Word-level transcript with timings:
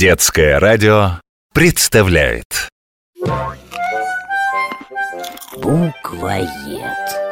Детское 0.00 0.58
радио 0.58 1.20
представляет 1.52 2.70
Буквоед. 5.58 7.29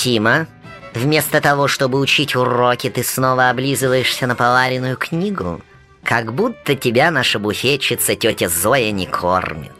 Сима, 0.00 0.46
вместо 0.94 1.42
того, 1.42 1.68
чтобы 1.68 2.00
учить 2.00 2.34
уроки, 2.34 2.88
ты 2.88 3.04
снова 3.04 3.50
облизываешься 3.50 4.26
на 4.26 4.34
поваренную 4.34 4.96
книгу? 4.96 5.60
Как 6.02 6.32
будто 6.32 6.74
тебя 6.74 7.10
наша 7.10 7.38
буфетчица 7.38 8.16
тетя 8.16 8.48
Зоя 8.48 8.92
не 8.92 9.04
кормит. 9.04 9.72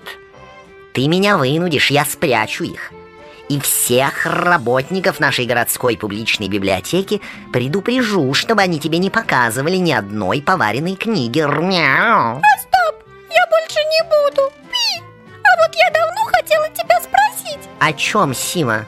Ты 0.93 1.09
меня 1.09 1.39
вынудишь, 1.39 1.91
я 1.91 2.05
спрячу 2.05 2.65
их. 2.65 2.93
И 3.49 3.59
всех 3.61 4.27
работников 4.27 5.21
нашей 5.21 5.47
городской 5.47 5.97
публичной 5.97 6.49
библиотеки 6.49 7.23
предупрежу, 7.51 8.35
чтобы 8.35 8.61
они 8.61 8.79
тебе 8.79 8.99
не 8.99 9.09
показывали 9.09 9.77
ни 9.77 9.93
одной 9.93 10.43
поваренной 10.43 10.97
книги. 10.97 11.41
Мяу. 11.41 12.43
Остап, 12.57 12.97
я 13.31 13.47
больше 13.51 13.79
не 13.79 14.03
буду. 14.05 14.53
Пи! 14.71 15.03
А 15.43 15.63
вот 15.63 15.75
я 15.75 15.91
давно 15.91 16.25
хотела 16.27 16.69
тебя 16.69 17.01
спросить. 17.01 17.71
О 17.81 17.93
чем, 17.95 18.35
Сима? 18.35 18.85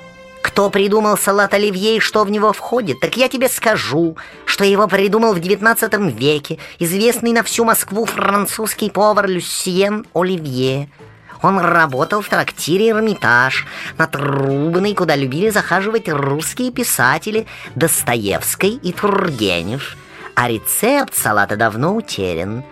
Кто 0.53 0.69
придумал 0.69 1.17
салат 1.17 1.55
оливье 1.55 1.97
и 1.97 2.01
что 2.01 2.25
в 2.25 2.31
него 2.31 2.53
входит? 2.53 3.01
Так 3.01 3.17
я 3.17 3.31
тебе 3.31 3.49
скажу, 3.49 4.19
что 4.45 4.65
его 4.65 4.87
придумал 4.87 5.33
в 5.33 5.41
19 5.41 5.95
веке 6.15 6.59
известный 6.79 7.33
на 7.33 7.43
всю 7.43 7.65
Москву 7.65 8.05
французский 8.05 8.91
повар 8.91 9.29
Люсьен 9.29 10.05
Оливье. 10.13 10.91
Он 11.41 11.59
работал 11.59 12.21
в 12.21 12.29
трактире 12.29 12.91
«Эрмитаж» 12.91 13.67
на 13.97 14.07
Трубной, 14.07 14.93
куда 14.93 15.17
любили 15.17 15.49
захаживать 15.49 16.11
русские 16.11 16.71
писатели 16.71 17.47
Достоевский 17.75 18.79
и 18.83 18.93
Тургенев. 18.93 19.97
А 20.35 20.49
рецепт 20.51 21.15
салата 21.15 21.57
давно 21.57 21.97
утерян. 21.97 22.63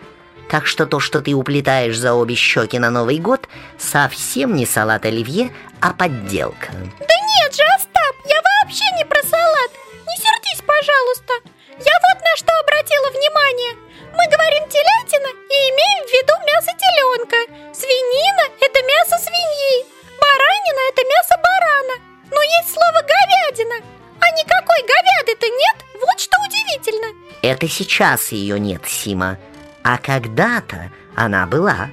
Так 0.50 0.66
что 0.66 0.84
то, 0.84 1.00
что 1.00 1.22
ты 1.22 1.32
уплетаешь 1.32 1.96
за 1.96 2.12
обе 2.12 2.34
щеки 2.34 2.78
на 2.78 2.90
Новый 2.90 3.18
год, 3.18 3.48
совсем 3.78 4.54
не 4.54 4.66
салат 4.66 5.06
оливье, 5.06 5.50
а 5.80 5.94
подделка. 5.94 6.68
Да 6.98 7.19
нет 7.40 7.54
же, 7.54 7.62
Остап, 7.74 8.14
я 8.26 8.36
вообще 8.36 8.84
не 8.98 9.04
про 9.04 9.20
салат. 9.22 9.72
Не 10.08 10.16
сердись, 10.20 10.60
пожалуйста. 10.66 11.32
Я 11.80 11.96
вот 12.04 12.18
на 12.20 12.32
что 12.36 12.52
обратила 12.60 13.08
внимание. 13.10 13.72
Мы 14.12 14.24
говорим 14.28 14.68
телятина 14.68 15.30
и 15.32 15.56
имеем 15.72 16.02
в 16.04 16.12
виду 16.12 16.34
мясо 16.44 16.72
теленка. 16.76 17.38
Свинина– 17.72 18.44
это 18.60 18.78
мясо 18.84 19.16
свиньи. 19.24 19.86
Баранина– 20.20 20.82
это 20.92 21.02
мясо 21.08 21.34
барана. 21.40 21.96
Но 22.30 22.42
есть 22.42 22.74
слово 22.74 23.00
говядина. 23.08 23.76
А 24.20 24.26
никакой 24.36 24.80
говяды-то 24.82 25.46
нет. 25.48 25.76
Вот 26.00 26.20
что 26.20 26.36
удивительно. 26.44 27.08
Это 27.40 27.68
сейчас 27.68 28.32
ее 28.32 28.60
нет, 28.60 28.86
Сима. 28.86 29.38
А 29.82 29.96
когда-то 29.96 30.92
она 31.16 31.46
была. 31.46 31.88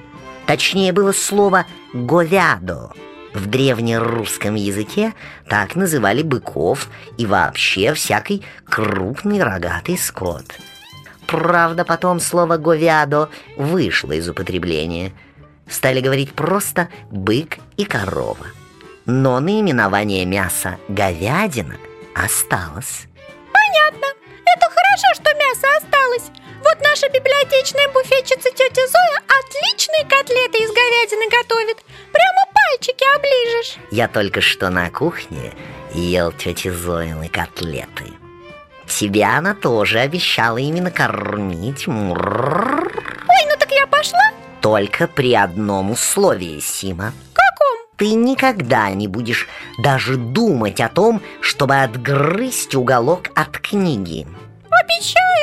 Точнее, 0.46 0.92
было 0.92 1.12
слово 1.12 1.66
«говядо». 1.94 2.92
В 3.38 3.46
древнерусском 3.46 4.56
языке 4.56 5.14
так 5.48 5.76
называли 5.76 6.22
быков 6.22 6.88
и 7.18 7.24
вообще 7.24 7.94
всякий 7.94 8.44
крупный 8.68 9.40
рогатый 9.40 9.96
скот. 9.96 10.44
Правда, 11.24 11.84
потом 11.84 12.18
слово 12.18 12.56
«говядо» 12.56 13.30
вышло 13.56 14.10
из 14.10 14.28
употребления. 14.28 15.12
Стали 15.68 16.00
говорить 16.00 16.32
просто 16.32 16.88
«бык» 17.12 17.58
и 17.76 17.84
«корова». 17.84 18.48
Но 19.06 19.38
наименование 19.38 20.24
мяса 20.24 20.76
«говядина» 20.88 21.76
осталось. 22.16 23.06
Понятно. 23.52 24.06
Это 24.46 24.66
хорошо, 24.66 25.14
что 25.14 25.32
мясо 25.36 25.66
осталось. 25.76 26.30
Вот 26.64 26.76
наша 26.82 27.08
библиотечная 27.08 27.88
буфетчица 27.90 28.50
тетя 28.50 28.82
Зоя 28.88 29.22
отличные 29.38 30.04
котлеты 30.06 30.58
из 30.58 30.70
говядины 30.70 31.30
готовит. 31.30 31.84
Оближешь. 33.68 33.76
Я 33.90 34.08
только 34.08 34.40
что 34.40 34.70
на 34.70 34.90
кухне 34.90 35.52
ел 35.94 36.32
тети 36.32 36.70
Зоины 36.70 37.28
котлеты. 37.28 38.12
Тебя 38.86 39.36
она 39.36 39.54
тоже 39.54 39.98
обещала 39.98 40.58
именно 40.58 40.90
кормить. 40.90 41.86
Мурррр. 41.86 42.86
Ой, 42.86 43.46
ну 43.46 43.54
так 43.58 43.70
я 43.70 43.86
пошла. 43.86 44.30
Только 44.60 45.06
при 45.06 45.34
одном 45.34 45.90
условии, 45.90 46.58
Сима. 46.60 47.12
Каком? 47.34 47.86
Ты 47.96 48.14
никогда 48.14 48.90
не 48.90 49.06
будешь 49.06 49.46
даже 49.82 50.16
думать 50.16 50.80
о 50.80 50.88
том, 50.88 51.20
чтобы 51.40 51.76
отгрызть 51.76 52.74
уголок 52.74 53.28
от 53.34 53.58
книги. 53.58 54.26
Обещаю, 54.70 55.37